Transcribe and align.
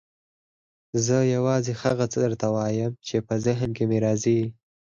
زه 1.05 1.17
یوازې 1.35 1.73
هغه 1.83 2.05
څه 2.11 2.17
درته 2.25 2.47
وایم 2.55 2.91
چې 3.07 3.15
په 3.27 3.35
ذهن 3.45 3.69
کې 3.77 3.83
مې 3.89 3.97
راځي. 4.05 4.41